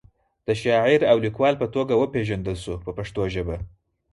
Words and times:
د 0.47 0.49
شاعر 0.61 1.01
او 1.11 1.17
لیکوال 1.25 1.55
په 1.61 1.67
توګه 1.75 1.93
وپیژندل 1.97 2.55
شو 2.63 2.73
په 2.85 2.91
پښتو 2.97 3.21
ژبه. 3.33 3.57